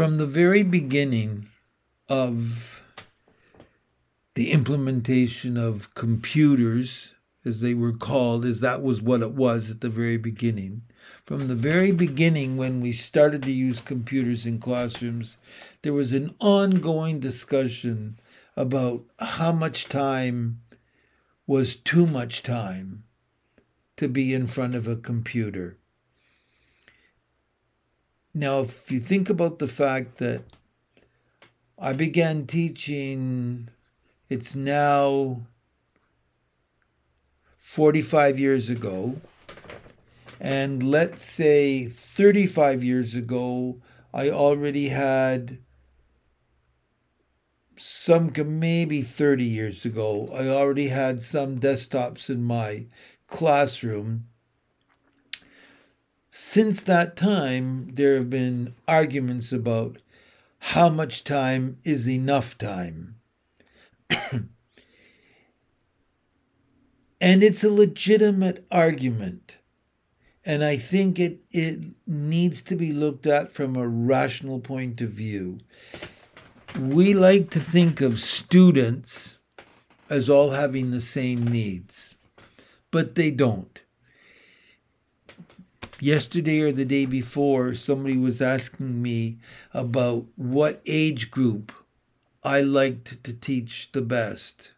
From 0.00 0.16
the 0.16 0.26
very 0.26 0.62
beginning 0.62 1.50
of 2.08 2.80
the 4.34 4.50
implementation 4.50 5.58
of 5.58 5.94
computers, 5.94 7.12
as 7.44 7.60
they 7.60 7.74
were 7.74 7.92
called, 7.92 8.46
as 8.46 8.62
that 8.62 8.82
was 8.82 9.02
what 9.02 9.20
it 9.20 9.32
was 9.32 9.70
at 9.70 9.82
the 9.82 9.90
very 9.90 10.16
beginning, 10.16 10.84
from 11.22 11.48
the 11.48 11.54
very 11.54 11.92
beginning, 11.92 12.56
when 12.56 12.80
we 12.80 12.92
started 12.92 13.42
to 13.42 13.52
use 13.52 13.82
computers 13.82 14.46
in 14.46 14.58
classrooms, 14.58 15.36
there 15.82 15.92
was 15.92 16.12
an 16.12 16.34
ongoing 16.40 17.20
discussion 17.20 18.18
about 18.56 19.04
how 19.18 19.52
much 19.52 19.84
time 19.84 20.62
was 21.46 21.76
too 21.76 22.06
much 22.06 22.42
time 22.42 23.04
to 23.98 24.08
be 24.08 24.32
in 24.32 24.46
front 24.46 24.74
of 24.74 24.88
a 24.88 24.96
computer. 24.96 25.76
Now, 28.32 28.60
if 28.60 28.90
you 28.92 29.00
think 29.00 29.28
about 29.28 29.58
the 29.58 29.66
fact 29.66 30.18
that 30.18 30.44
I 31.76 31.92
began 31.92 32.46
teaching, 32.46 33.68
it's 34.28 34.54
now 34.54 35.46
45 37.58 38.38
years 38.38 38.70
ago. 38.70 39.20
And 40.40 40.82
let's 40.82 41.24
say 41.24 41.86
35 41.86 42.84
years 42.84 43.14
ago, 43.16 43.80
I 44.14 44.30
already 44.30 44.88
had 44.88 45.58
some, 47.76 48.32
maybe 48.36 49.02
30 49.02 49.44
years 49.44 49.84
ago, 49.84 50.28
I 50.32 50.48
already 50.48 50.88
had 50.88 51.20
some 51.20 51.58
desktops 51.58 52.30
in 52.30 52.44
my 52.44 52.86
classroom 53.26 54.26
since 56.30 56.82
that 56.84 57.16
time, 57.16 57.94
there 57.94 58.16
have 58.16 58.30
been 58.30 58.72
arguments 58.86 59.50
about 59.52 59.98
how 60.60 60.88
much 60.88 61.24
time 61.24 61.78
is 61.84 62.08
enough 62.08 62.56
time. 62.56 63.16
and 67.20 67.42
it's 67.42 67.64
a 67.64 67.70
legitimate 67.70 68.64
argument. 68.70 69.58
And 70.46 70.62
I 70.62 70.76
think 70.76 71.18
it, 71.18 71.40
it 71.50 71.80
needs 72.06 72.62
to 72.62 72.76
be 72.76 72.92
looked 72.92 73.26
at 73.26 73.52
from 73.52 73.76
a 73.76 73.88
rational 73.88 74.60
point 74.60 75.00
of 75.00 75.10
view. 75.10 75.58
We 76.78 77.12
like 77.12 77.50
to 77.50 77.60
think 77.60 78.00
of 78.00 78.20
students 78.20 79.38
as 80.08 80.30
all 80.30 80.50
having 80.50 80.92
the 80.92 81.00
same 81.00 81.46
needs, 81.46 82.14
but 82.90 83.16
they 83.16 83.32
don't 83.32 83.82
yesterday 86.02 86.60
or 86.60 86.72
the 86.72 86.84
day 86.84 87.04
before, 87.04 87.74
somebody 87.74 88.16
was 88.16 88.40
asking 88.40 89.00
me 89.00 89.38
about 89.72 90.26
what 90.36 90.82
age 90.86 91.30
group 91.30 91.72
I 92.42 92.60
liked 92.60 93.22
to 93.24 93.32
teach 93.32 93.90
the 93.92 94.02
best. 94.02 94.72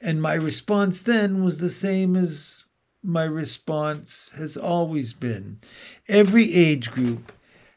And 0.00 0.22
my 0.22 0.34
response 0.34 1.02
then 1.02 1.42
was 1.42 1.58
the 1.58 1.70
same 1.70 2.14
as 2.14 2.64
my 3.02 3.24
response 3.24 4.30
has 4.36 4.56
always 4.56 5.12
been. 5.12 5.60
Every 6.08 6.54
age 6.54 6.90
group 6.90 7.32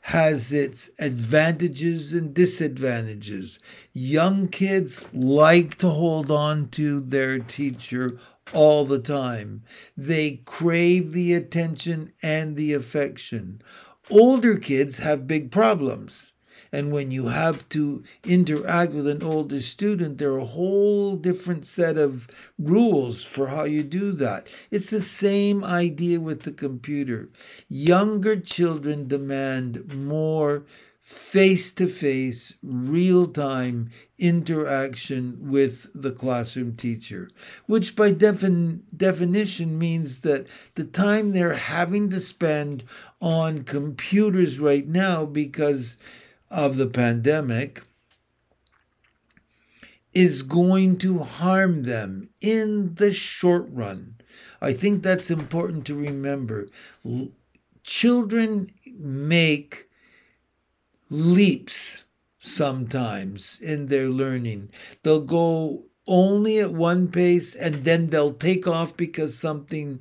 has 0.05 0.51
its 0.51 0.89
advantages 0.99 2.11
and 2.11 2.33
disadvantages. 2.33 3.59
Young 3.93 4.47
kids 4.47 5.05
like 5.13 5.75
to 5.75 5.89
hold 5.89 6.31
on 6.31 6.69
to 6.69 6.99
their 7.01 7.39
teacher 7.39 8.17
all 8.53 8.85
the 8.85 8.99
time. 8.99 9.63
They 9.95 10.41
crave 10.45 11.11
the 11.11 11.33
attention 11.33 12.11
and 12.21 12.55
the 12.55 12.73
affection. 12.73 13.61
Older 14.09 14.57
kids 14.57 14.97
have 14.97 15.27
big 15.27 15.51
problems. 15.51 16.33
And 16.73 16.91
when 16.91 17.11
you 17.11 17.27
have 17.27 17.67
to 17.69 18.03
interact 18.23 18.93
with 18.93 19.05
an 19.05 19.23
older 19.23 19.59
student, 19.59 20.17
there 20.17 20.31
are 20.31 20.39
a 20.39 20.45
whole 20.45 21.17
different 21.17 21.65
set 21.65 21.97
of 21.97 22.27
rules 22.57 23.23
for 23.23 23.47
how 23.47 23.63
you 23.63 23.83
do 23.83 24.13
that. 24.13 24.47
It's 24.69 24.89
the 24.89 25.01
same 25.01 25.65
idea 25.65 26.21
with 26.21 26.43
the 26.43 26.53
computer. 26.53 27.29
Younger 27.67 28.39
children 28.39 29.09
demand 29.09 29.93
more 29.93 30.63
face 31.01 31.71
to 31.73 31.87
face, 31.87 32.53
real 32.63 33.25
time 33.25 33.89
interaction 34.19 35.49
with 35.49 35.87
the 35.99 36.11
classroom 36.11 36.75
teacher, 36.75 37.29
which 37.65 37.95
by 37.95 38.11
defin- 38.11 38.81
definition 38.95 39.77
means 39.77 40.21
that 40.21 40.45
the 40.75 40.83
time 40.83 41.31
they're 41.31 41.55
having 41.55 42.09
to 42.09 42.19
spend 42.19 42.83
on 43.19 43.63
computers 43.63 44.59
right 44.59 44.87
now 44.87 45.25
because 45.25 45.97
of 46.51 46.75
the 46.75 46.87
pandemic 46.87 47.81
is 50.13 50.43
going 50.43 50.97
to 50.97 51.19
harm 51.19 51.83
them 51.83 52.29
in 52.41 52.95
the 52.95 53.11
short 53.11 53.65
run. 53.71 54.15
I 54.61 54.73
think 54.73 55.01
that's 55.01 55.31
important 55.31 55.85
to 55.87 55.95
remember. 55.95 56.67
Children 57.83 58.69
make 58.97 59.89
leaps 61.11 62.05
sometimes 62.39 63.59
in 63.61 63.87
their 63.87 64.09
learning. 64.09 64.69
They'll 65.03 65.21
go 65.21 65.83
only 66.07 66.59
at 66.59 66.71
one 66.73 67.09
pace 67.09 67.53
and 67.53 67.75
then 67.83 68.07
they'll 68.07 68.33
take 68.33 68.67
off 68.67 68.97
because 68.97 69.37
something 69.37 69.99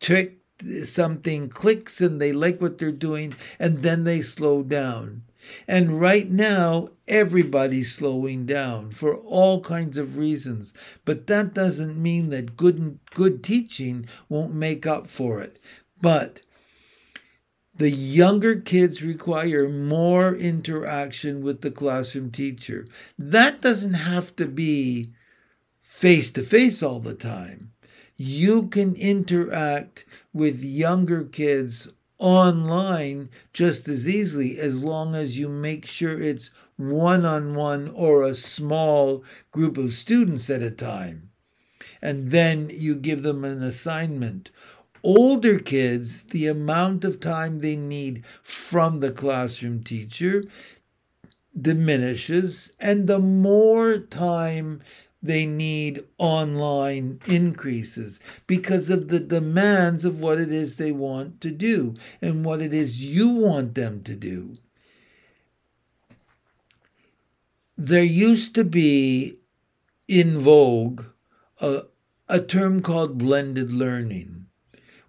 trick 0.00 0.38
something 0.84 1.48
clicks 1.48 2.00
and 2.00 2.20
they 2.20 2.32
like 2.32 2.60
what 2.60 2.78
they're 2.78 2.92
doing 2.92 3.34
and 3.58 3.78
then 3.78 4.04
they 4.04 4.22
slow 4.22 4.62
down. 4.62 5.24
And 5.66 6.00
right 6.00 6.30
now, 6.30 6.88
everybody's 7.08 7.92
slowing 7.92 8.46
down 8.46 8.92
for 8.92 9.16
all 9.16 9.60
kinds 9.60 9.96
of 9.96 10.16
reasons. 10.16 10.72
But 11.04 11.26
that 11.26 11.52
doesn't 11.52 12.00
mean 12.00 12.30
that 12.30 12.56
good, 12.56 13.00
good 13.12 13.42
teaching 13.42 14.06
won't 14.28 14.54
make 14.54 14.86
up 14.86 15.08
for 15.08 15.40
it. 15.40 15.58
But 16.00 16.42
the 17.82 17.90
younger 17.90 18.60
kids 18.60 19.02
require 19.02 19.68
more 19.68 20.36
interaction 20.36 21.42
with 21.42 21.62
the 21.62 21.70
classroom 21.72 22.30
teacher. 22.30 22.86
That 23.18 23.60
doesn't 23.60 23.94
have 23.94 24.36
to 24.36 24.46
be 24.46 25.10
face 25.80 26.30
to 26.32 26.44
face 26.44 26.80
all 26.80 27.00
the 27.00 27.12
time. 27.14 27.72
You 28.14 28.68
can 28.68 28.94
interact 28.94 30.04
with 30.32 30.62
younger 30.62 31.24
kids 31.24 31.88
online 32.18 33.30
just 33.52 33.88
as 33.88 34.08
easily 34.08 34.58
as 34.60 34.80
long 34.80 35.16
as 35.16 35.36
you 35.36 35.48
make 35.48 35.84
sure 35.84 36.22
it's 36.22 36.50
one 36.76 37.26
on 37.26 37.56
one 37.56 37.88
or 37.88 38.22
a 38.22 38.36
small 38.36 39.24
group 39.50 39.76
of 39.76 39.92
students 39.92 40.48
at 40.48 40.62
a 40.62 40.70
time. 40.70 41.30
And 42.00 42.30
then 42.30 42.70
you 42.72 42.94
give 42.94 43.24
them 43.24 43.44
an 43.44 43.60
assignment 43.60 44.52
older 45.02 45.58
kids, 45.58 46.24
the 46.24 46.46
amount 46.46 47.04
of 47.04 47.20
time 47.20 47.58
they 47.58 47.76
need 47.76 48.24
from 48.42 49.00
the 49.00 49.10
classroom 49.10 49.82
teacher 49.82 50.44
diminishes, 51.60 52.72
and 52.80 53.06
the 53.06 53.18
more 53.18 53.98
time 53.98 54.80
they 55.22 55.46
need 55.46 56.02
online 56.18 57.20
increases 57.26 58.18
because 58.46 58.90
of 58.90 59.08
the 59.08 59.20
demands 59.20 60.04
of 60.04 60.18
what 60.18 60.40
it 60.40 60.50
is 60.50 60.76
they 60.76 60.90
want 60.90 61.40
to 61.40 61.50
do 61.50 61.94
and 62.20 62.44
what 62.44 62.60
it 62.60 62.74
is 62.74 63.04
you 63.04 63.28
want 63.28 63.74
them 63.74 64.02
to 64.02 64.16
do. 64.16 64.54
There 67.76 68.02
used 68.02 68.54
to 68.56 68.64
be 68.64 69.38
in 70.08 70.38
vogue 70.38 71.04
a, 71.60 71.82
a 72.28 72.40
term 72.40 72.82
called 72.82 73.18
blended 73.18 73.72
learning 73.72 74.41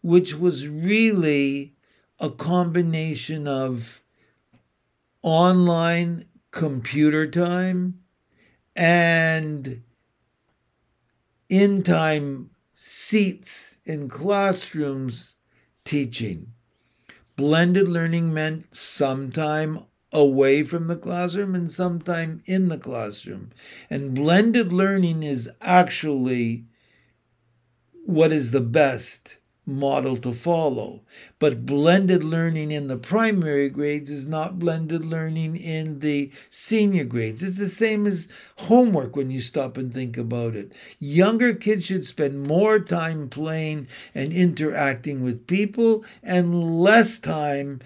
which 0.03 0.35
was 0.35 0.67
really 0.69 1.73
a 2.19 2.29
combination 2.29 3.47
of 3.47 4.01
online 5.23 6.25
computer 6.51 7.25
time 7.25 7.99
and 8.75 9.81
in 11.49 11.81
time 11.81 12.49
seats 12.73 13.77
in 13.85 14.09
classrooms 14.09 15.37
teaching. 15.85 16.51
Blended 17.35 17.87
learning 17.87 18.33
meant 18.33 18.75
some 18.75 19.31
time 19.31 19.79
away 20.11 20.63
from 20.63 20.87
the 20.87 20.95
classroom 20.95 21.55
and 21.55 21.69
some 21.69 21.99
time 21.99 22.41
in 22.45 22.67
the 22.67 22.77
classroom. 22.77 23.51
And 23.89 24.13
blended 24.13 24.71
learning 24.71 25.23
is 25.23 25.49
actually 25.61 26.65
what 28.05 28.31
is 28.31 28.51
the 28.51 28.61
best 28.61 29.37
model 29.65 30.17
to 30.17 30.33
follow. 30.33 31.01
But 31.39 31.65
blended 31.65 32.23
learning 32.23 32.71
in 32.71 32.87
the 32.87 32.97
primary 32.97 33.69
grades 33.69 34.09
is 34.09 34.27
not 34.27 34.59
blended 34.59 35.05
learning 35.05 35.55
in 35.55 35.99
the 35.99 36.31
senior 36.49 37.05
grades. 37.05 37.41
It's 37.41 37.57
the 37.57 37.69
same 37.69 38.05
as 38.05 38.27
homework 38.57 39.15
when 39.15 39.31
you 39.31 39.41
stop 39.41 39.77
and 39.77 39.93
think 39.93 40.17
about 40.17 40.55
it. 40.55 40.73
Younger 40.99 41.53
kids 41.53 41.85
should 41.85 42.05
spend 42.05 42.47
more 42.47 42.79
time 42.79 43.29
playing 43.29 43.87
and 44.13 44.33
interacting 44.33 45.23
with 45.23 45.47
people 45.47 46.03
and 46.21 46.79
less 46.81 47.19
time 47.19 47.79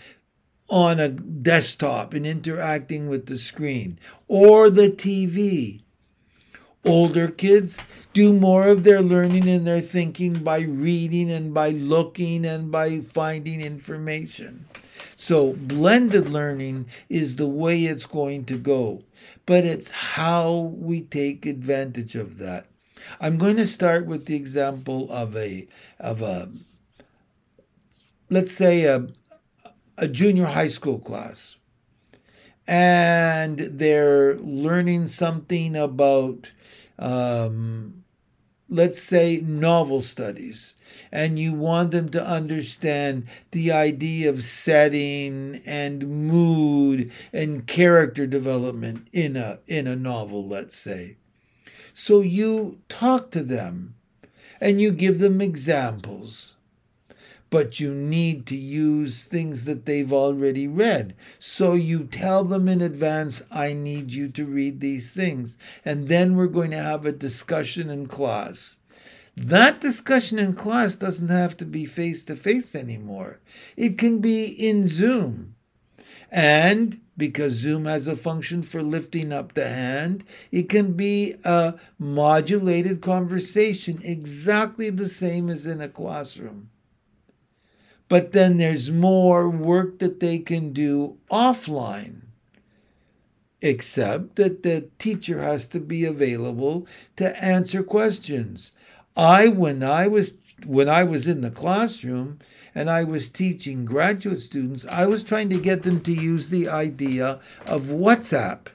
on 0.69 0.99
a 0.99 1.09
desktop 1.09 2.13
and 2.13 2.25
interacting 2.25 3.07
with 3.07 3.27
the 3.27 3.37
screen 3.37 3.99
or 4.27 4.69
the 4.69 4.89
TV. 4.89 5.81
Older 6.87 7.27
kids 7.27 7.85
do 8.13 8.31
more 8.31 8.67
of 8.67 8.83
their 8.83 9.01
learning 9.01 9.49
and 9.49 9.67
their 9.67 9.81
thinking 9.81 10.35
by 10.35 10.61
reading 10.61 11.29
and 11.29 11.53
by 11.53 11.69
looking 11.69 12.45
and 12.45 12.71
by 12.71 13.01
finding 13.01 13.59
information. 13.59 14.65
So, 15.17 15.53
blended 15.53 16.29
learning 16.29 16.85
is 17.09 17.35
the 17.35 17.47
way 17.47 17.83
it's 17.83 18.05
going 18.05 18.45
to 18.45 18.57
go, 18.57 19.03
but 19.45 19.65
it's 19.65 19.91
how 19.91 20.73
we 20.77 21.01
take 21.01 21.45
advantage 21.45 22.15
of 22.15 22.37
that. 22.37 22.67
I'm 23.19 23.37
going 23.37 23.57
to 23.57 23.67
start 23.67 24.05
with 24.05 24.25
the 24.25 24.35
example 24.35 25.11
of 25.11 25.35
a 25.35 25.67
of 25.99 26.21
a 26.21 26.49
let's 28.29 28.51
say 28.51 28.85
a 28.85 29.07
a 29.97 30.07
junior 30.07 30.45
high 30.45 30.67
school 30.67 30.99
class 30.99 31.57
and 32.67 33.59
they're 33.59 34.35
learning 34.37 35.07
something 35.07 35.75
about 35.75 36.51
um, 36.99 38.03
let's 38.69 39.01
say 39.01 39.41
novel 39.43 40.01
studies. 40.01 40.75
And 41.11 41.39
you 41.39 41.53
want 41.53 41.91
them 41.91 42.09
to 42.09 42.25
understand 42.27 43.27
the 43.51 43.71
idea 43.71 44.29
of 44.29 44.43
setting 44.43 45.59
and 45.65 46.07
mood 46.27 47.11
and 47.33 47.65
character 47.67 48.27
development 48.27 49.07
in 49.13 49.37
a 49.37 49.59
in 49.67 49.87
a 49.87 49.95
novel 49.95 50.47
let's 50.47 50.75
say. 50.77 51.17
So 51.93 52.21
you 52.21 52.79
talk 52.89 53.31
to 53.31 53.43
them 53.43 53.95
and 54.61 54.81
you 54.81 54.91
give 54.91 55.19
them 55.19 55.41
examples 55.41 56.56
but 57.49 57.79
you 57.79 57.93
need 57.93 58.45
to 58.47 58.55
use 58.55 59.25
things 59.25 59.65
that 59.65 59.85
they've 59.85 60.11
already 60.11 60.67
read. 60.67 61.15
So 61.39 61.73
you 61.73 62.03
tell 62.03 62.43
them 62.43 62.67
in 62.67 62.81
advance, 62.81 63.41
I 63.51 63.73
need 63.73 64.11
you 64.11 64.29
to 64.29 64.45
read 64.45 64.79
these 64.79 65.13
things. 65.13 65.57
And 65.85 66.07
then 66.07 66.35
we're 66.35 66.47
going 66.47 66.71
to 66.71 66.77
have 66.77 67.05
a 67.05 67.11
discussion 67.11 67.89
in 67.89 68.07
class. 68.07 68.77
That 69.35 69.79
discussion 69.79 70.39
in 70.39 70.53
class 70.53 70.95
doesn't 70.95 71.29
have 71.29 71.55
to 71.57 71.65
be 71.65 71.85
face 71.85 72.25
to 72.25 72.35
face 72.35 72.73
anymore. 72.73 73.39
It 73.75 73.97
can 73.97 74.19
be 74.19 74.45
in 74.45 74.87
Zoom. 74.87 75.55
And 76.31 76.99
because 77.15 77.53
Zoom 77.53 77.85
has 77.85 78.07
a 78.07 78.15
function 78.15 78.61
for 78.61 78.81
lifting 78.81 79.31
up 79.31 79.53
the 79.53 79.67
hand, 79.67 80.23
it 80.51 80.69
can 80.69 80.93
be 80.93 81.35
a 81.45 81.75
modulated 81.97 83.01
conversation 83.01 83.99
exactly 84.03 84.89
the 84.89 85.07
same 85.07 85.49
as 85.49 85.65
in 85.65 85.81
a 85.81 85.87
classroom. 85.87 86.69
But 88.09 88.31
then 88.31 88.57
there's 88.57 88.89
more 88.89 89.49
work 89.49 89.99
that 89.99 90.19
they 90.19 90.39
can 90.39 90.71
do 90.71 91.17
offline, 91.29 92.21
except 93.61 94.37
that 94.37 94.63
the 94.63 94.89
teacher 94.97 95.41
has 95.41 95.67
to 95.69 95.79
be 95.79 96.05
available 96.05 96.87
to 97.17 97.43
answer 97.43 97.83
questions. 97.83 98.71
I, 99.15 99.49
when 99.49 99.83
I 99.83 100.07
was 100.07 100.37
when 100.65 100.89
I 100.89 101.03
was 101.03 101.27
in 101.27 101.41
the 101.41 101.51
classroom 101.51 102.39
and 102.73 102.89
I 102.89 103.03
was 103.03 103.29
teaching 103.29 103.85
graduate 103.85 104.39
students, 104.39 104.85
I 104.89 105.05
was 105.05 105.23
trying 105.23 105.49
to 105.49 105.59
get 105.59 105.83
them 105.83 106.01
to 106.01 106.11
use 106.11 106.49
the 106.49 106.67
idea 106.67 107.39
of 107.65 107.83
WhatsApp 107.83 108.67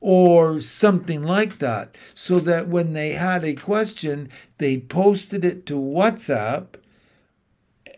or 0.00 0.60
something 0.60 1.22
like 1.22 1.58
that, 1.58 1.96
so 2.14 2.38
that 2.40 2.68
when 2.68 2.92
they 2.92 3.12
had 3.12 3.42
a 3.44 3.54
question, 3.54 4.28
they 4.58 4.78
posted 4.78 5.44
it 5.44 5.64
to 5.66 5.74
WhatsApp 5.74 6.74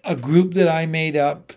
a 0.06 0.16
group 0.16 0.54
that 0.54 0.68
I 0.68 0.86
made 0.86 1.16
up 1.16 1.52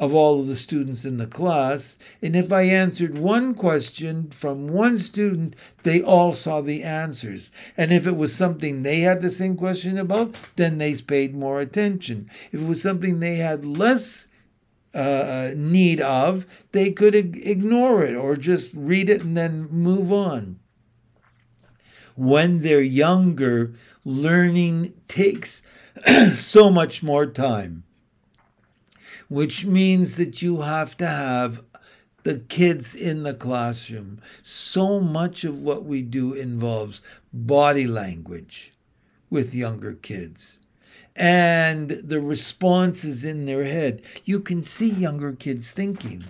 of 0.00 0.12
all 0.12 0.40
of 0.40 0.48
the 0.48 0.56
students 0.56 1.04
in 1.04 1.18
the 1.18 1.26
class. 1.26 1.96
And 2.20 2.34
if 2.34 2.52
I 2.52 2.62
answered 2.62 3.16
one 3.16 3.54
question 3.54 4.30
from 4.30 4.68
one 4.68 4.98
student, 4.98 5.54
they 5.84 6.02
all 6.02 6.32
saw 6.32 6.60
the 6.60 6.82
answers. 6.82 7.50
And 7.76 7.92
if 7.92 8.06
it 8.06 8.16
was 8.16 8.34
something 8.34 8.82
they 8.82 9.00
had 9.00 9.22
the 9.22 9.30
same 9.30 9.56
question 9.56 9.96
about, 9.96 10.34
then 10.56 10.78
they 10.78 10.94
paid 10.96 11.36
more 11.36 11.60
attention. 11.60 12.28
If 12.50 12.60
it 12.60 12.66
was 12.66 12.82
something 12.82 13.20
they 13.20 13.36
had 13.36 13.64
less 13.64 14.26
uh, 14.94 15.52
need 15.54 16.00
of, 16.00 16.46
they 16.72 16.90
could 16.90 17.14
ignore 17.14 18.04
it 18.04 18.16
or 18.16 18.36
just 18.36 18.72
read 18.74 19.08
it 19.08 19.22
and 19.22 19.36
then 19.36 19.68
move 19.70 20.12
on. 20.12 20.58
When 22.16 22.60
they're 22.60 22.80
younger, 22.80 23.74
learning 24.04 24.94
takes 25.08 25.62
so 26.36 26.70
much 26.70 27.02
more 27.02 27.26
time 27.26 27.84
which 29.28 29.64
means 29.64 30.16
that 30.16 30.42
you 30.42 30.60
have 30.60 30.96
to 30.96 31.06
have 31.06 31.64
the 32.22 32.38
kids 32.38 32.94
in 32.94 33.22
the 33.22 33.34
classroom. 33.34 34.20
So 34.42 35.00
much 35.00 35.44
of 35.44 35.62
what 35.62 35.84
we 35.84 36.02
do 36.02 36.32
involves 36.32 37.02
body 37.32 37.86
language 37.86 38.72
with 39.30 39.54
younger 39.54 39.94
kids. 39.94 40.60
And 41.16 41.90
the 41.90 42.20
responses 42.20 43.24
in 43.24 43.44
their 43.44 43.64
head. 43.64 44.02
You 44.24 44.40
can 44.40 44.62
see 44.62 44.90
younger 44.90 45.32
kids 45.32 45.72
thinking. 45.72 46.24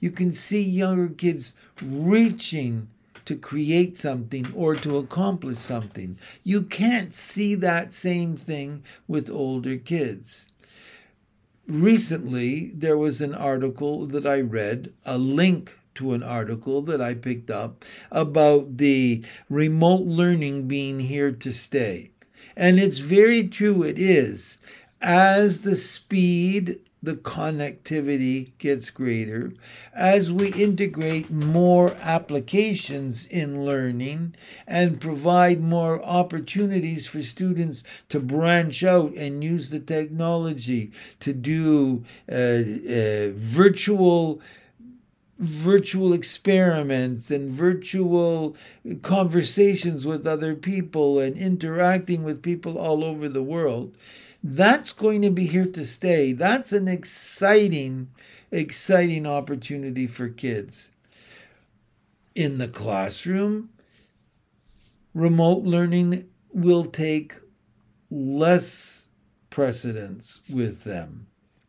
You 0.00 0.10
can 0.10 0.32
see 0.32 0.62
younger 0.62 1.08
kids 1.08 1.54
reaching 1.82 2.88
to 3.26 3.36
create 3.36 3.96
something 3.96 4.46
or 4.54 4.74
to 4.76 4.96
accomplish 4.96 5.58
something. 5.58 6.18
You 6.42 6.62
can't 6.62 7.14
see 7.14 7.54
that 7.56 7.92
same 7.92 8.36
thing 8.36 8.82
with 9.06 9.30
older 9.30 9.76
kids 9.76 10.50
recently 11.66 12.70
there 12.74 12.96
was 12.96 13.20
an 13.20 13.34
article 13.34 14.06
that 14.06 14.26
I 14.26 14.40
read, 14.40 14.92
a 15.04 15.18
link 15.18 15.76
to 15.96 16.12
an 16.12 16.22
article 16.22 16.82
that 16.82 17.00
I 17.00 17.14
picked 17.14 17.50
up 17.50 17.84
about 18.10 18.76
the 18.76 19.24
remote 19.48 20.02
learning 20.06 20.68
being 20.68 21.00
here 21.00 21.32
to 21.32 21.52
stay. 21.52 22.10
And 22.56 22.78
it's 22.78 22.98
very 22.98 23.48
true, 23.48 23.82
it 23.82 23.98
is. 23.98 24.58
As 25.00 25.62
the 25.62 25.76
speed 25.76 26.80
the 27.02 27.14
connectivity 27.14 28.52
gets 28.58 28.90
greater 28.90 29.52
as 29.94 30.32
we 30.32 30.52
integrate 30.54 31.30
more 31.30 31.94
applications 32.00 33.26
in 33.26 33.64
learning 33.64 34.34
and 34.66 35.00
provide 35.00 35.60
more 35.60 36.02
opportunities 36.02 37.06
for 37.06 37.22
students 37.22 37.82
to 38.08 38.18
branch 38.18 38.82
out 38.82 39.12
and 39.14 39.44
use 39.44 39.70
the 39.70 39.78
technology 39.80 40.90
to 41.20 41.32
do 41.32 42.02
uh, 42.30 42.34
uh, 42.34 43.32
virtual 43.36 44.40
virtual 45.38 46.14
experiments 46.14 47.30
and 47.30 47.50
virtual 47.50 48.56
conversations 49.02 50.06
with 50.06 50.26
other 50.26 50.54
people 50.54 51.20
and 51.20 51.36
interacting 51.36 52.22
with 52.22 52.42
people 52.42 52.78
all 52.78 53.04
over 53.04 53.28
the 53.28 53.42
world 53.42 53.94
that's 54.52 54.92
going 54.92 55.22
to 55.22 55.30
be 55.30 55.46
here 55.46 55.66
to 55.66 55.84
stay. 55.84 56.32
That's 56.32 56.72
an 56.72 56.86
exciting, 56.86 58.10
exciting 58.50 59.26
opportunity 59.26 60.06
for 60.06 60.28
kids. 60.28 60.90
In 62.34 62.58
the 62.58 62.68
classroom, 62.68 63.70
remote 65.14 65.64
learning 65.64 66.28
will 66.52 66.84
take 66.84 67.34
less 68.10 69.08
precedence 69.50 70.40
with 70.52 70.84
them 70.84 71.26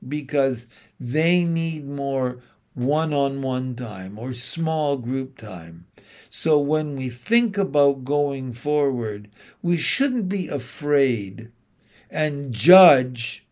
because 0.07 0.67
they 0.99 1.43
need 1.45 1.87
more 1.87 2.39
one 2.75 3.11
on 3.11 3.41
one 3.41 3.75
time 3.75 4.19
or 4.19 4.33
small 4.33 4.97
group 4.97 5.37
time. 5.37 5.87
So 6.29 6.59
when 6.59 6.95
we 6.95 7.09
think 7.09 7.57
about 7.57 8.03
going 8.03 8.53
forward, 8.53 9.29
we 9.63 9.77
shouldn't 9.77 10.29
be 10.29 10.47
afraid 10.47 11.51
and 12.09 12.53
judge 12.53 13.45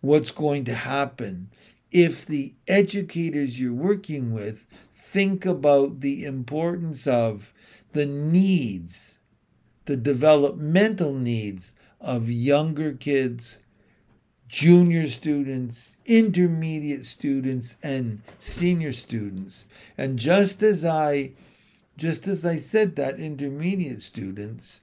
what's 0.00 0.30
going 0.30 0.64
to 0.64 0.74
happen 0.74 1.50
if 1.90 2.24
the 2.24 2.54
educators 2.68 3.60
you're 3.60 3.74
working 3.74 4.32
with 4.32 4.66
think 4.92 5.44
about 5.44 6.00
the 6.00 6.24
importance 6.24 7.06
of 7.06 7.52
the 7.92 8.06
needs, 8.06 9.18
the 9.86 9.96
developmental 9.96 11.12
needs 11.12 11.74
of 12.00 12.30
younger 12.30 12.92
kids, 12.92 13.58
junior 14.48 15.06
students, 15.06 15.96
intermediate 16.06 17.06
students, 17.06 17.76
and 17.82 18.22
senior 18.38 18.92
students. 18.92 19.64
And 19.98 20.18
just 20.18 20.62
as 20.62 20.84
I 20.84 21.32
just 21.96 22.26
as 22.26 22.44
I 22.46 22.56
said 22.56 22.96
that 22.96 23.18
intermediate 23.18 24.00
students, 24.00 24.80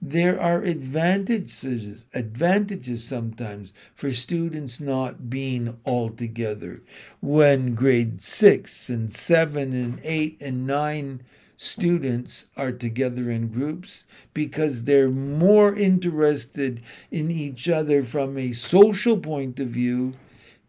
there 0.00 0.40
are 0.40 0.62
advantages 0.62 2.06
advantages 2.14 3.02
sometimes 3.02 3.72
for 3.94 4.10
students 4.10 4.80
not 4.80 5.28
being 5.28 5.76
all 5.84 6.10
together 6.10 6.82
when 7.20 7.74
grade 7.74 8.22
6 8.22 8.88
and 8.90 9.10
7 9.12 9.72
and 9.72 10.00
8 10.04 10.40
and 10.40 10.66
9 10.66 11.22
students 11.56 12.46
are 12.56 12.70
together 12.70 13.28
in 13.28 13.48
groups 13.48 14.04
because 14.32 14.84
they're 14.84 15.10
more 15.10 15.74
interested 15.74 16.80
in 17.10 17.30
each 17.32 17.68
other 17.68 18.04
from 18.04 18.38
a 18.38 18.52
social 18.52 19.18
point 19.18 19.58
of 19.58 19.68
view 19.68 20.12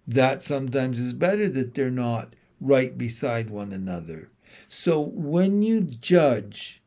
That 0.10 0.42
sometimes 0.42 0.98
is 0.98 1.14
better 1.14 1.48
that 1.50 1.76
they're 1.76 1.92
not 1.92 2.34
right 2.60 2.98
beside 2.98 3.52
one 3.52 3.72
another. 3.72 4.32
So 4.68 5.00
when 5.00 5.62
you 5.62 5.82
judge 5.82 6.82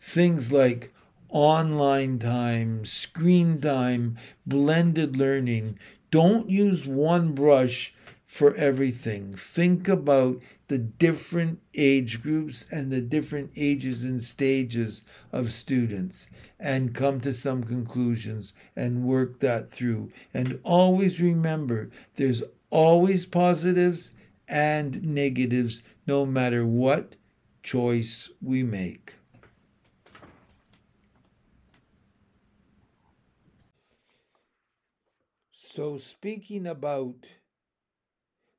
things 0.00 0.50
like 0.50 0.93
online 1.34 2.20
time, 2.20 2.84
screen 2.86 3.60
time, 3.60 4.16
blended 4.46 5.16
learning, 5.16 5.76
don't 6.12 6.48
use 6.48 6.86
one 6.86 7.32
brush 7.32 7.92
for 8.24 8.54
everything. 8.54 9.32
Think 9.34 9.88
about 9.88 10.40
the 10.68 10.78
different 10.78 11.60
age 11.74 12.22
groups 12.22 12.72
and 12.72 12.90
the 12.90 13.00
different 13.00 13.50
ages 13.56 14.04
and 14.04 14.22
stages 14.22 15.02
of 15.32 15.50
students 15.50 16.28
and 16.60 16.94
come 16.94 17.20
to 17.20 17.32
some 17.32 17.64
conclusions 17.64 18.52
and 18.76 19.04
work 19.04 19.40
that 19.40 19.70
through. 19.70 20.10
And 20.32 20.60
always 20.62 21.20
remember 21.20 21.90
there's 22.14 22.44
always 22.70 23.26
positives 23.26 24.12
and 24.48 25.04
negatives 25.04 25.82
no 26.06 26.24
matter 26.24 26.64
what 26.64 27.16
choice 27.62 28.30
we 28.40 28.62
make. 28.62 29.14
So, 35.74 35.96
speaking 35.96 36.68
about 36.68 37.26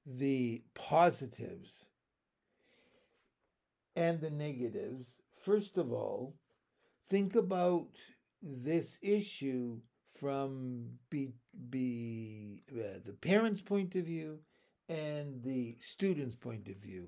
the 0.06 0.62
positives 0.74 1.86
and 3.96 4.20
the 4.20 4.32
negatives, 4.32 5.14
first 5.46 5.78
of 5.78 5.94
all, 5.94 6.36
think 7.08 7.36
about 7.36 7.88
this 8.42 9.00
issue 9.02 9.80
from 10.20 10.90
be, 11.10 11.32
be, 11.70 12.64
uh, 12.74 13.00
the 13.06 13.14
parent's 13.14 13.62
point 13.62 13.96
of 13.96 14.04
view 14.04 14.40
and 14.90 15.42
the 15.42 15.78
student's 15.80 16.36
point 16.36 16.68
of 16.68 16.76
view. 16.76 17.08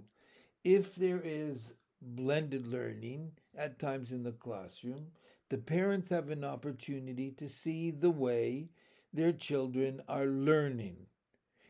If 0.64 0.96
there 0.96 1.22
is 1.22 1.74
blended 2.02 2.66
learning 2.66 3.34
at 3.58 3.78
times 3.78 4.14
in 4.14 4.24
the 4.24 4.32
classroom, 4.32 5.08
the 5.50 5.58
parents 5.58 6.08
have 6.12 6.30
an 6.30 6.46
opportunity 6.46 7.32
to 7.32 7.50
see 7.50 7.92
the 7.92 8.12
way 8.12 8.70
their 9.14 9.32
children 9.32 10.02
are 10.08 10.26
learning 10.26 11.08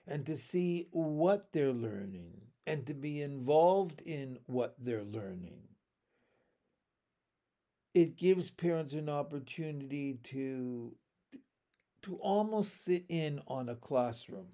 and 0.08 0.26
to 0.26 0.38
see 0.38 0.88
what 0.92 1.52
they're 1.52 1.74
learning 1.74 2.42
and 2.66 2.86
to 2.86 2.94
be 2.94 3.22
involved 3.22 4.02
in 4.02 4.40
what 4.46 4.76
they're 4.80 5.04
learning. 5.04 5.62
It 7.94 8.18
gives 8.18 8.50
parents 8.50 8.94
an 8.94 9.10
opportunity 9.10 10.20
to, 10.26 10.96
to 12.04 12.16
almost 12.18 12.84
sit 12.84 13.06
in 13.10 13.42
on 13.48 13.70
a 13.70 13.76
classroom. 13.76 14.50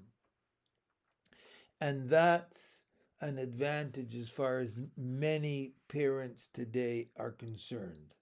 And 1.82 2.10
that's 2.10 2.84
an 3.20 3.38
advantage 3.38 4.16
as 4.16 4.30
far 4.30 4.60
as 4.60 4.80
many 4.98 5.74
parents 5.88 6.50
today 6.54 7.10
are 7.18 7.32
concerned. 7.32 8.13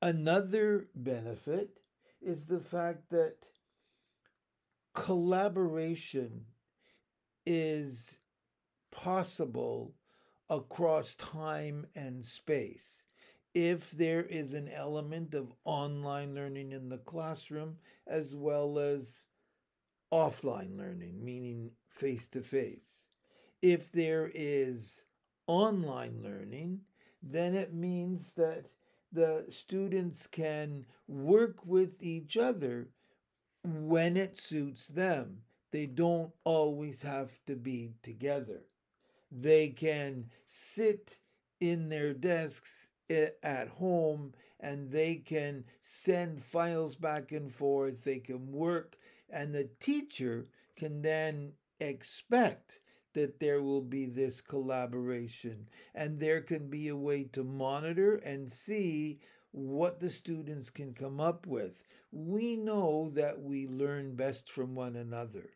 Another 0.00 0.88
benefit 0.94 1.81
is 2.24 2.46
the 2.46 2.60
fact 2.60 3.10
that 3.10 3.36
collaboration 4.94 6.44
is 7.46 8.18
possible 8.90 9.94
across 10.48 11.14
time 11.16 11.86
and 11.96 12.24
space. 12.24 13.04
If 13.54 13.90
there 13.90 14.24
is 14.24 14.54
an 14.54 14.68
element 14.68 15.34
of 15.34 15.52
online 15.64 16.34
learning 16.34 16.72
in 16.72 16.88
the 16.88 16.98
classroom 16.98 17.76
as 18.06 18.34
well 18.34 18.78
as 18.78 19.22
offline 20.12 20.78
learning, 20.78 21.24
meaning 21.24 21.70
face 21.88 22.28
to 22.28 22.42
face. 22.42 23.06
If 23.60 23.90
there 23.90 24.30
is 24.34 25.04
online 25.46 26.22
learning, 26.22 26.80
then 27.22 27.54
it 27.54 27.72
means 27.72 28.32
that 28.34 28.66
the 29.12 29.46
students 29.50 30.26
can 30.26 30.86
work 31.06 31.64
with 31.66 31.96
each 32.00 32.36
other 32.36 32.88
when 33.64 34.16
it 34.16 34.36
suits 34.36 34.86
them. 34.86 35.42
They 35.70 35.86
don't 35.86 36.32
always 36.44 37.02
have 37.02 37.30
to 37.46 37.56
be 37.56 37.94
together. 38.02 38.64
They 39.30 39.68
can 39.68 40.30
sit 40.48 41.18
in 41.60 41.88
their 41.88 42.12
desks 42.12 42.88
eh, 43.08 43.30
at 43.42 43.68
home 43.68 44.34
and 44.60 44.90
they 44.90 45.16
can 45.16 45.64
send 45.80 46.40
files 46.40 46.94
back 46.94 47.32
and 47.32 47.50
forth. 47.50 48.04
They 48.04 48.18
can 48.20 48.52
work, 48.52 48.96
and 49.28 49.52
the 49.52 49.68
teacher 49.80 50.46
can 50.76 51.02
then 51.02 51.52
expect 51.80 52.80
that 53.14 53.40
there 53.40 53.62
will 53.62 53.82
be 53.82 54.06
this 54.06 54.40
collaboration 54.40 55.68
and 55.94 56.18
there 56.18 56.40
can 56.40 56.68
be 56.68 56.88
a 56.88 56.96
way 56.96 57.24
to 57.24 57.44
monitor 57.44 58.16
and 58.16 58.50
see 58.50 59.20
what 59.52 60.00
the 60.00 60.10
students 60.10 60.70
can 60.70 60.94
come 60.94 61.20
up 61.20 61.46
with. 61.46 61.82
We 62.10 62.56
know 62.56 63.10
that 63.10 63.40
we 63.40 63.66
learn 63.68 64.16
best 64.16 64.50
from 64.50 64.74
one 64.74 64.96
another. 64.96 65.50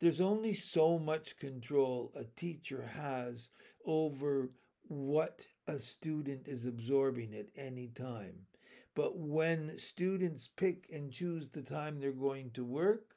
There's 0.00 0.20
only 0.20 0.54
so 0.54 0.98
much 0.98 1.38
control 1.38 2.12
a 2.14 2.24
teacher 2.24 2.82
has 2.94 3.48
over 3.84 4.50
what 4.88 5.46
a 5.66 5.78
student 5.78 6.46
is 6.46 6.66
absorbing 6.66 7.34
at 7.34 7.46
any 7.56 7.88
time. 7.88 8.46
But 8.94 9.18
when 9.18 9.76
students 9.78 10.46
pick 10.46 10.86
and 10.92 11.10
choose 11.10 11.50
the 11.50 11.62
time 11.62 11.98
they're 11.98 12.12
going 12.12 12.50
to 12.52 12.64
work, 12.64 13.16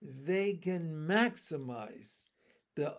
they 0.00 0.54
can 0.54 1.06
maximize 1.08 2.24
the 2.74 2.96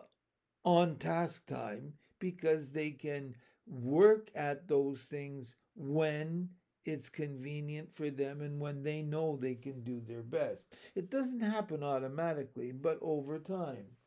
on 0.63 0.98
task 0.98 1.46
time 1.48 1.94
because 2.20 2.72
they 2.72 2.92
can 2.92 3.36
work 3.68 4.30
at 4.36 4.68
those 4.68 5.04
things 5.04 5.56
when 5.75 6.50
it's 6.86 7.10
convenient 7.10 7.94
for 7.94 8.10
them 8.10 8.42
and 8.42 8.60
when 8.60 8.84
they 8.84 9.01
know 9.04 9.36
they 9.36 9.56
can 9.56 9.84
do 9.84 10.00
their 10.01 10.24
best. 10.24 10.74
It 10.96 11.10
doesn't 11.10 11.42
happen 11.42 11.84
automatically, 11.84 12.72
but 12.72 12.98
over 13.01 13.40
time. 13.40 13.98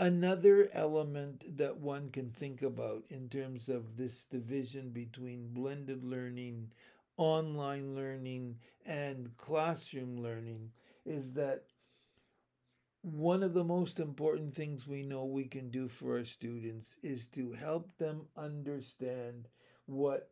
Another 0.00 0.68
element 0.72 1.56
that 1.56 1.76
one 1.78 2.10
can 2.10 2.30
think 2.32 2.60
about 2.62 3.04
in 3.08 3.28
terms 3.28 3.68
of 3.68 3.96
this 3.96 4.24
division 4.24 4.90
between 4.90 5.52
blended 5.52 6.02
learning, 6.02 6.72
online 7.16 7.94
learning, 7.94 8.58
and 8.84 9.36
classroom 9.36 10.16
learning 10.20 10.72
is 11.04 11.34
that 11.34 11.66
one 13.02 13.42
of 13.42 13.54
the 13.54 13.64
most 13.64 13.98
important 13.98 14.54
things 14.54 14.86
we 14.86 15.02
know 15.02 15.24
we 15.24 15.44
can 15.44 15.70
do 15.70 15.88
for 15.88 16.18
our 16.18 16.24
students 16.24 16.96
is 17.02 17.26
to 17.26 17.52
help 17.52 17.96
them 17.98 18.26
understand 18.36 19.48
what 19.86 20.30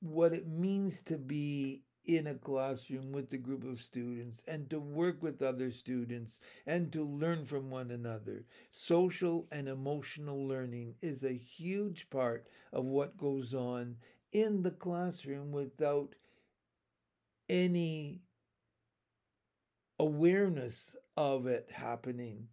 what 0.00 0.32
it 0.32 0.46
means 0.46 1.00
to 1.00 1.16
be 1.16 1.82
in 2.06 2.26
a 2.26 2.34
classroom 2.34 3.12
with 3.12 3.32
a 3.32 3.38
group 3.38 3.64
of 3.64 3.80
students 3.80 4.42
and 4.46 4.68
to 4.68 4.78
work 4.78 5.22
with 5.22 5.40
other 5.40 5.70
students 5.70 6.40
and 6.66 6.92
to 6.92 7.02
learn 7.02 7.44
from 7.46 7.70
one 7.70 7.90
another. 7.90 8.44
Social 8.70 9.46
and 9.50 9.68
emotional 9.68 10.46
learning 10.46 10.94
is 11.00 11.24
a 11.24 11.32
huge 11.32 12.10
part 12.10 12.46
of 12.72 12.84
what 12.84 13.16
goes 13.16 13.54
on 13.54 13.96
in 14.32 14.62
the 14.62 14.70
classroom 14.70 15.50
without 15.52 16.14
any 17.48 18.20
awareness 19.98 20.96
of 21.16 21.46
it 21.46 21.70
happening. 21.70 22.48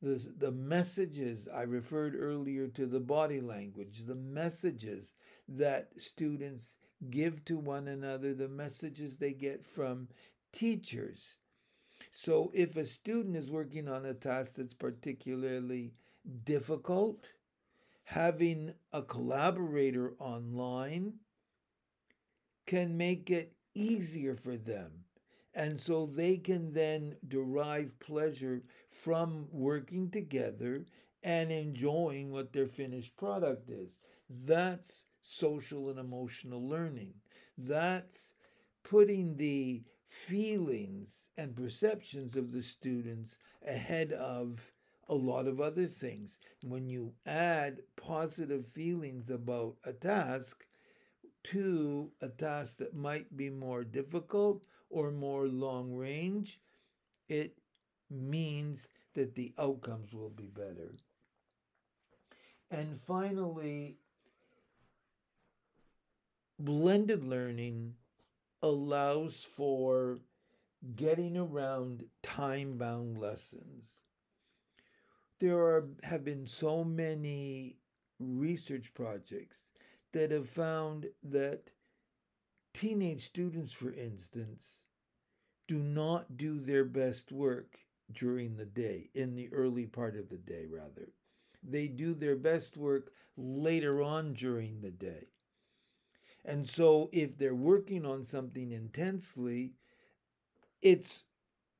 The, 0.00 0.32
the 0.36 0.50
messages, 0.50 1.48
I 1.48 1.62
referred 1.62 2.16
earlier 2.18 2.66
to 2.68 2.86
the 2.86 3.00
body 3.00 3.40
language, 3.40 4.04
the 4.04 4.16
messages 4.16 5.14
that 5.48 5.90
students 5.96 6.78
give 7.10 7.44
to 7.44 7.56
one 7.56 7.88
another, 7.88 8.34
the 8.34 8.48
messages 8.48 9.16
they 9.16 9.32
get 9.32 9.64
from 9.64 10.08
teachers. 10.52 11.36
So 12.10 12.50
if 12.54 12.76
a 12.76 12.84
student 12.84 13.36
is 13.36 13.50
working 13.50 13.88
on 13.88 14.04
a 14.04 14.14
task 14.14 14.56
that's 14.56 14.74
particularly 14.74 15.94
difficult, 16.44 17.32
having 18.04 18.74
a 18.92 19.02
collaborator 19.02 20.14
online 20.18 21.14
can 22.66 22.96
make 22.96 23.30
it 23.30 23.54
easier 23.74 24.34
for 24.34 24.56
them 24.56 25.04
and 25.54 25.80
so 25.80 26.06
they 26.06 26.36
can 26.36 26.72
then 26.72 27.16
derive 27.28 27.98
pleasure 28.00 28.62
from 28.90 29.46
working 29.50 30.10
together 30.10 30.86
and 31.22 31.52
enjoying 31.52 32.30
what 32.30 32.52
their 32.52 32.66
finished 32.66 33.16
product 33.16 33.70
is. 33.70 33.98
That's 34.28 35.04
social 35.22 35.90
and 35.90 35.98
emotional 35.98 36.66
learning. 36.68 37.14
That's 37.56 38.32
putting 38.82 39.36
the 39.36 39.82
feelings 40.08 41.28
and 41.36 41.56
perceptions 41.56 42.36
of 42.36 42.52
the 42.52 42.62
students 42.62 43.38
ahead 43.66 44.12
of 44.12 44.72
a 45.08 45.14
lot 45.14 45.46
of 45.46 45.60
other 45.60 45.86
things. 45.86 46.38
When 46.62 46.88
you 46.88 47.14
add 47.26 47.80
positive 47.96 48.66
feelings 48.68 49.30
about 49.30 49.76
a 49.84 49.92
task 49.92 50.66
to 51.44 52.10
a 52.20 52.28
task 52.28 52.78
that 52.78 52.96
might 52.96 53.36
be 53.36 53.50
more 53.50 53.84
difficult 53.84 54.64
or 54.92 55.10
more 55.10 55.46
long 55.48 55.94
range, 55.94 56.60
it 57.28 57.58
means 58.10 58.90
that 59.14 59.34
the 59.34 59.52
outcomes 59.58 60.12
will 60.12 60.30
be 60.30 60.46
better. 60.46 60.94
And 62.70 62.98
finally, 62.98 63.96
blended 66.58 67.24
learning 67.24 67.94
allows 68.62 69.44
for 69.44 70.20
getting 70.94 71.36
around 71.36 72.04
time 72.22 72.76
bound 72.76 73.18
lessons. 73.18 74.04
There 75.38 75.58
are, 75.58 75.88
have 76.04 76.24
been 76.24 76.46
so 76.46 76.84
many 76.84 77.76
research 78.20 78.94
projects 78.94 79.66
that 80.12 80.30
have 80.30 80.48
found 80.48 81.06
that 81.24 81.70
teenage 82.74 83.24
students, 83.24 83.72
for 83.72 83.92
instance, 83.92 84.86
do 85.68 85.78
not 85.78 86.36
do 86.36 86.60
their 86.60 86.84
best 86.84 87.32
work 87.32 87.78
during 88.12 88.56
the 88.56 88.66
day, 88.66 89.10
in 89.14 89.34
the 89.34 89.52
early 89.52 89.86
part 89.86 90.16
of 90.16 90.28
the 90.28 90.38
day, 90.38 90.66
rather. 90.66 91.12
They 91.62 91.88
do 91.88 92.14
their 92.14 92.36
best 92.36 92.76
work 92.76 93.12
later 93.36 94.02
on 94.02 94.34
during 94.34 94.80
the 94.80 94.92
day. 94.92 95.28
And 96.44 96.66
so 96.68 97.08
if 97.12 97.36
they're 97.36 97.54
working 97.54 98.04
on 98.06 98.24
something 98.24 98.70
intensely, 98.70 99.74
it's 100.80 101.24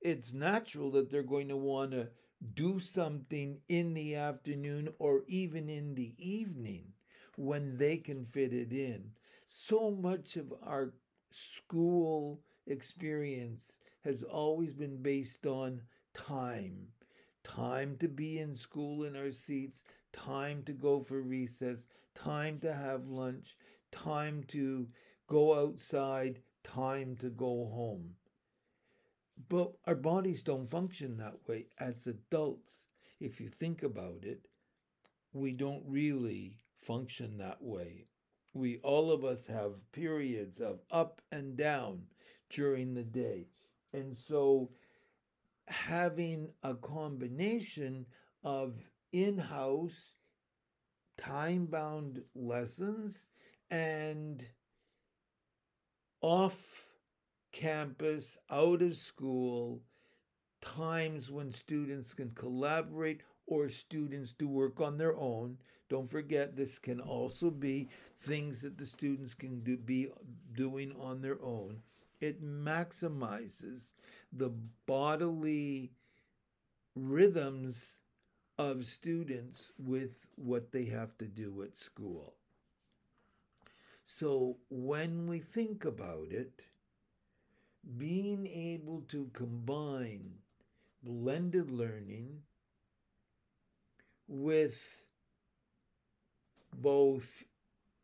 it's 0.03 0.33
natural 0.33 0.91
that 0.93 1.11
they're 1.11 1.23
going 1.23 1.49
to 1.49 1.57
want 1.57 1.93
to 1.93 2.09
do 2.55 2.79
something 2.79 3.59
in 3.69 3.95
the 3.95 4.17
afternoon 4.17 4.89
or 4.99 5.23
even 5.29 5.69
in 5.69 5.95
the 5.95 6.15
evening 6.19 6.93
when 7.37 7.77
they 7.79 7.97
can 7.97 8.25
fit 8.25 8.53
it 8.53 8.73
in. 8.73 9.13
So 9.55 9.93
much 9.93 10.37
of 10.37 10.53
our 10.65 10.95
school 11.31 12.43
experience 12.67 13.79
has 14.01 14.25
always 14.25 14.75
been 14.75 15.01
based 15.01 15.47
on 15.47 15.83
time 16.13 16.89
time 17.45 17.97
to 17.99 18.09
be 18.09 18.39
in 18.41 18.57
school 18.57 19.05
in 19.05 19.15
our 19.15 19.31
seats, 19.31 19.85
time 20.13 20.65
to 20.65 20.73
go 20.73 21.01
for 21.01 21.23
recess, 21.23 21.87
time 22.17 22.59
to 22.61 22.75
have 22.75 23.11
lunch, 23.11 23.57
time 23.93 24.43
to 24.49 24.89
go 25.29 25.55
outside, 25.55 26.43
time 26.65 27.15
to 27.17 27.31
go 27.31 27.67
home. 27.67 28.17
But 29.49 29.77
our 29.87 29.95
bodies 29.95 30.43
don't 30.43 30.67
function 30.71 31.19
that 31.19 31.47
way 31.47 31.67
as 31.79 32.07
adults. 32.07 32.87
If 33.21 33.43
you 33.43 33.49
think 33.51 33.83
about 33.83 34.25
it, 34.25 34.49
we 35.33 35.53
don't 35.53 35.85
really 35.87 36.59
function 36.81 37.39
that 37.39 37.63
way. 37.63 38.09
We 38.55 38.79
all 38.79 39.11
of 39.11 39.25
us 39.25 39.47
have 39.47 39.73
periods 39.93 40.61
of 40.61 40.81
up 40.91 41.21
and 41.31 41.57
down 41.57 42.03
during 42.51 42.95
the 42.95 43.05
day. 43.05 43.49
And 43.93 44.17
so 44.17 44.71
having 45.69 46.51
a 46.63 46.75
combination 46.75 48.07
of 48.45 48.75
in 49.13 49.39
house, 49.39 50.15
time 51.17 51.67
bound 51.67 52.23
lessons 52.35 53.25
and 53.71 54.47
off 56.21 56.91
campus, 57.53 58.39
out 58.51 58.83
of 58.83 58.97
school, 58.97 59.83
times 60.61 61.31
when 61.31 61.51
students 61.53 62.15
can 62.15 62.31
collaborate 62.31 63.23
or 63.47 63.69
students 63.69 64.33
do 64.33 64.49
work 64.49 64.81
on 64.81 64.97
their 64.97 65.17
own. 65.17 65.59
Don't 65.93 66.11
forget, 66.11 66.57
this 66.57 66.79
can 66.79 67.01
also 67.01 67.51
be 67.51 67.89
things 68.17 68.63
that 68.63 68.79
the 68.79 68.87
students 68.87 69.35
can 69.35 69.61
do, 69.61 69.77
be 69.77 70.09
doing 70.57 70.95
on 70.99 71.21
their 71.21 71.37
own 71.43 71.83
it 72.23 72.43
maximizes 72.43 73.93
the 74.33 74.51
bodily 74.87 75.91
rhythms 76.95 77.99
of 78.59 78.87
students 78.87 79.73
with 79.77 80.19
what 80.37 80.71
they 80.71 80.85
have 80.85 81.19
to 81.19 81.27
do 81.27 81.63
at 81.63 81.77
school. 81.77 82.35
So 84.05 84.57
when 84.71 85.27
we 85.27 85.41
think 85.41 85.85
about 85.85 86.29
it, 86.31 86.63
being 87.99 88.47
able 88.47 89.01
to 89.09 89.29
combine 89.33 90.35
blended 91.03 91.71
learning 91.71 92.43
with 94.29 95.02
both 96.75 97.45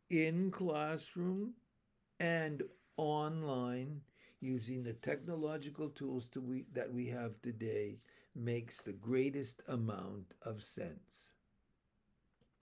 in 0.09 0.51
classroom 0.51 1.53
and 2.19 2.63
online 2.97 4.01
using 4.41 4.83
the 4.83 4.93
technological 4.93 5.89
tools 5.89 6.27
to 6.29 6.41
we, 6.41 6.65
that 6.73 6.91
we 6.93 7.07
have 7.07 7.41
today 7.41 7.99
makes 8.35 8.83
the 8.83 8.93
greatest 8.93 9.61
amount 9.69 10.33
of 10.43 10.61
sense. 10.61 11.33